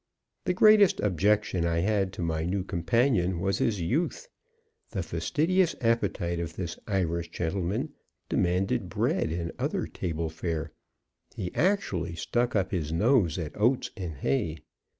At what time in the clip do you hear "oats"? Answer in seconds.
13.55-13.91